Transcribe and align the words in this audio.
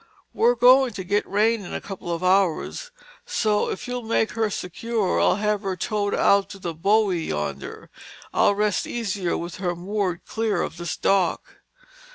"We're 0.33 0.55
going 0.55 0.93
to 0.93 1.03
get 1.03 1.29
rain 1.29 1.63
in 1.63 1.75
a 1.75 1.79
couple 1.79 2.11
of 2.11 2.23
hours, 2.23 2.89
so 3.23 3.69
if 3.69 3.87
you'll 3.87 4.01
make 4.01 4.31
her 4.31 4.49
secure, 4.49 5.19
I'll 5.21 5.35
have 5.35 5.61
her 5.61 5.75
towed 5.75 6.15
out 6.15 6.49
to 6.49 6.57
that 6.57 6.81
buoy 6.81 7.27
yonder. 7.27 7.87
I'll 8.33 8.55
rest 8.55 8.87
easier 8.87 9.37
with 9.37 9.57
her 9.57 9.75
moored 9.75 10.25
clear 10.25 10.63
of 10.63 10.77
this 10.77 10.97
dock." 10.97 11.57